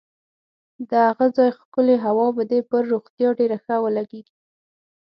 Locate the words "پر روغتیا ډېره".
2.69-3.57